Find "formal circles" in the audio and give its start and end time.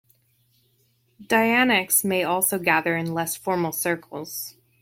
3.35-4.55